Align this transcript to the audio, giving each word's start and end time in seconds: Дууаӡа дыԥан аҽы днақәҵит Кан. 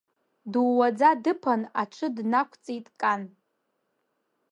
Дууаӡа 0.51 1.09
дыԥан 1.23 1.61
аҽы 1.81 2.07
днақәҵит 2.15 2.87
Кан. 2.99 3.21